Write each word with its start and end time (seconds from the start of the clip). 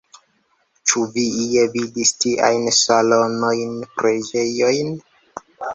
Ĉu 0.91 1.03
vi 1.17 1.25
ie 1.43 1.65
vidis 1.75 2.15
tiajn 2.25 2.67
salonojn, 2.81 3.79
preĝejojn? 4.01 4.95